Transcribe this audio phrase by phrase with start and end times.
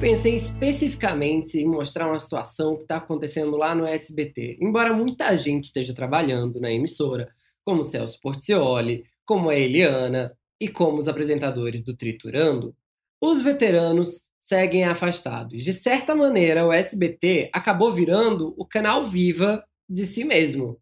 [0.00, 4.56] pensei especificamente em mostrar uma situação que está acontecendo lá no SBT.
[4.60, 7.28] Embora muita gente esteja trabalhando na emissora,
[7.64, 12.76] como Celso Portioli, como a Eliana e como os apresentadores do Triturando,
[13.20, 15.64] os veteranos seguem afastados.
[15.64, 20.80] De certa maneira, o SBT acabou virando o canal Viva de si mesmo.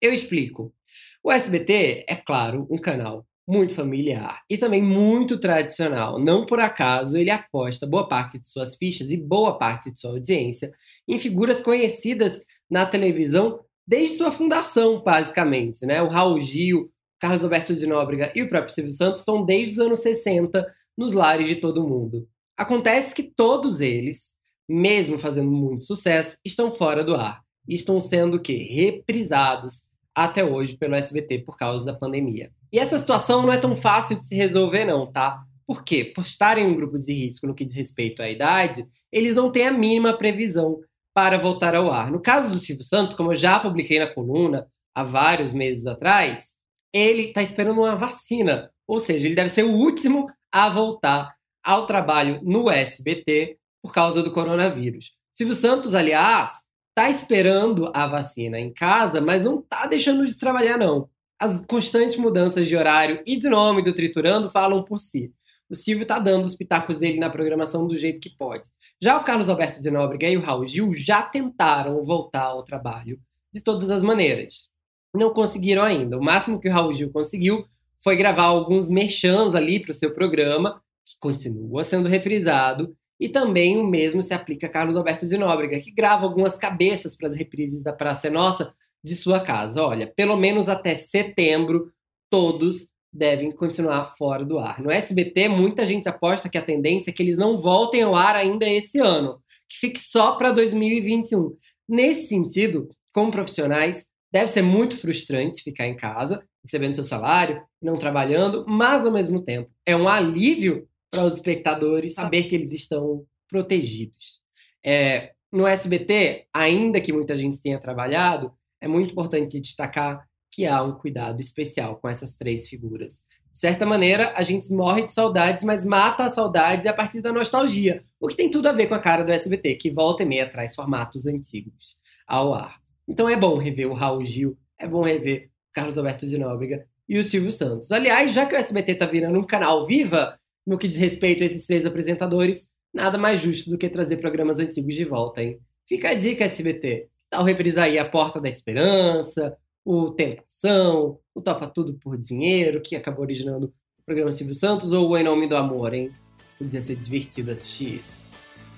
[0.00, 0.74] Eu explico.
[1.22, 6.18] O SBT é, claro, um canal muito familiar e também muito tradicional.
[6.18, 10.10] Não por acaso ele aposta boa parte de suas fichas e boa parte de sua
[10.10, 10.70] audiência
[11.08, 15.86] em figuras conhecidas na televisão desde sua fundação, basicamente.
[15.86, 16.02] Né?
[16.02, 19.78] O Raul Gil, Carlos Alberto de Nóbrega e o próprio Silvio Santos estão desde os
[19.78, 22.28] anos 60 nos lares de todo mundo.
[22.54, 24.34] Acontece que todos eles,
[24.68, 29.87] mesmo fazendo muito sucesso, estão fora do ar e estão sendo que reprisados
[30.24, 32.50] até hoje pelo SBT por causa da pandemia.
[32.72, 35.42] E essa situação não é tão fácil de se resolver, não, tá?
[35.64, 36.04] Por quê?
[36.04, 39.52] Por estarem em um grupo de risco no que diz respeito à idade, eles não
[39.52, 40.80] têm a mínima previsão
[41.14, 42.10] para voltar ao ar.
[42.10, 46.54] No caso do Silvio Santos, como eu já publiquei na coluna há vários meses atrás,
[46.92, 48.70] ele está esperando uma vacina.
[48.88, 51.32] Ou seja, ele deve ser o último a voltar
[51.62, 55.12] ao trabalho no SBT por causa do coronavírus.
[55.32, 56.67] Silvio Santos, aliás,
[56.98, 61.08] está esperando a vacina em casa, mas não está deixando de trabalhar, não.
[61.38, 65.32] As constantes mudanças de horário e de nome do Triturando falam por si.
[65.70, 68.64] O Silvio está dando os pitacos dele na programação do jeito que pode.
[69.00, 73.20] Já o Carlos Alberto de Nóbrega e o Raul Gil já tentaram voltar ao trabalho
[73.52, 74.68] de todas as maneiras.
[75.14, 76.18] Não conseguiram ainda.
[76.18, 77.64] O máximo que o Raul Gil conseguiu
[78.00, 83.78] foi gravar alguns merchans ali para o seu programa, que continua sendo reprisado, e também
[83.78, 87.36] o mesmo se aplica a Carlos Alberto de Nóbrega, que grava algumas cabeças para as
[87.36, 89.82] reprises da Praça é Nossa, de sua casa.
[89.82, 91.92] Olha, pelo menos até setembro,
[92.30, 94.80] todos devem continuar fora do ar.
[94.80, 98.36] No SBT, muita gente aposta que a tendência é que eles não voltem ao ar
[98.36, 101.56] ainda esse ano, que fique só para 2021.
[101.88, 107.96] Nesse sentido, como profissionais, deve ser muito frustrante ficar em casa, recebendo seu salário, não
[107.96, 113.24] trabalhando, mas ao mesmo tempo é um alívio para os espectadores saber que eles estão
[113.48, 114.40] protegidos.
[114.84, 120.82] É, no SBT, ainda que muita gente tenha trabalhado, é muito importante destacar que há
[120.82, 123.22] um cuidado especial com essas três figuras.
[123.50, 127.32] De certa maneira, a gente morre de saudades, mas mata as saudades a partir da
[127.32, 130.26] nostalgia, o que tem tudo a ver com a cara do SBT, que volta e
[130.26, 132.78] meia traz formatos antigos ao ar.
[133.06, 136.86] Então é bom rever o Raul Gil, é bom rever o Carlos Alberto de Nóbrega
[137.08, 137.90] e o Silvio Santos.
[137.90, 141.46] Aliás, já que o SBT está virando um canal viva, no que diz respeito a
[141.46, 145.58] esses três apresentadores, nada mais justo do que trazer programas antigos de volta, hein?
[145.86, 147.08] Fica a dica, SBT.
[147.30, 152.94] Tal reprisar aí A Porta da Esperança, o Tentação, o Topa Tudo por Dinheiro, que
[152.94, 156.10] acabou originando o programa Silvio Santos, ou o Em Nome do Amor, hein?
[156.58, 158.28] Podia ser divertido assistir isso.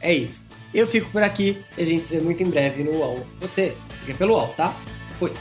[0.01, 0.49] É isso.
[0.73, 3.27] Eu fico por aqui e a gente se vê muito em breve no UOL.
[3.41, 4.77] Você fica pelo UOL, tá?
[5.19, 5.33] Fui!